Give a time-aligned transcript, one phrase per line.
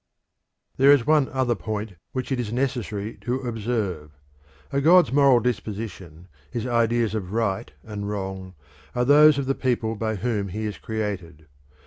[0.77, 4.09] There is one other point which it is necessary to observe.
[4.71, 8.55] A god's moral disposition, his ideas of right and wrong,
[8.95, 11.45] are those of the people by whom he is created.